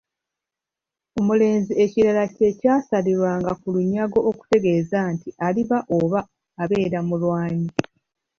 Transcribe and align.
Omulenzi 1.19 1.73
ekirira 1.83 2.23
kye 2.35 2.49
kyasalirwanga 2.59 3.51
ku 3.61 3.67
lunyago 3.75 4.19
okutegeeza 4.29 4.97
nti 5.13 5.29
aliba 5.45 5.77
oba 5.97 6.19
abeere 6.63 6.99
mulwanyi. 7.07 7.69